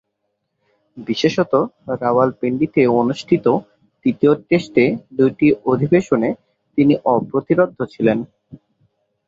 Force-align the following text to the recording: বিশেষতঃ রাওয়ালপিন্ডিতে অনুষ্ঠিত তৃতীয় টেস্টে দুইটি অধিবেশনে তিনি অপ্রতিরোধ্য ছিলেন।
বিশেষতঃ 0.97 1.61
রাওয়ালপিন্ডিতে 2.01 2.81
অনুষ্ঠিত 3.01 3.45
তৃতীয় 4.05 4.33
টেস্টে 4.47 4.85
দুইটি 5.17 5.47
অধিবেশনে 5.71 6.29
তিনি 6.77 6.93
অপ্রতিরোধ্য 7.13 7.79
ছিলেন। 7.93 8.17